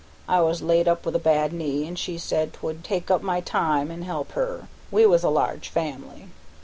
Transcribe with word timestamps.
I 0.27 0.41
was 0.41 0.63
laid 0.63 0.87
up 0.87 1.05
with 1.05 1.15
a 1.15 1.19
bad 1.19 1.53
knee, 1.53 1.85
an' 1.85 1.95
she 1.95 2.17
said 2.17 2.53
'twould 2.53 2.83
take 2.83 3.11
up 3.11 3.21
my 3.21 3.39
time 3.39 3.91
an' 3.91 4.01
help 4.01 4.31
her; 4.31 4.67
we 4.89 5.05
was 5.05 5.23
a 5.23 5.29
large 5.29 5.69
family. 5.69 6.27